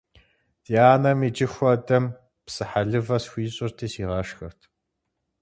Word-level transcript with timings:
Ди 0.65 0.75
анэм 0.93 1.19
иджы 1.27 1.47
хуэдэм 1.53 2.05
псы 2.45 2.63
хэлывэ 2.69 3.17
схуищӀырти 3.23 3.87
сигъэшхырт. 3.93 4.59